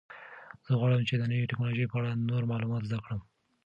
زه 0.65 0.73
غواړم 0.79 1.01
چې 1.09 1.15
د 1.17 1.23
نوې 1.31 1.49
تکنالوژۍ 1.51 1.85
په 1.89 1.97
اړه 1.99 2.11
نور 2.29 2.43
معلومات 2.51 2.83
زده 2.89 2.99
کړم. 3.05 3.21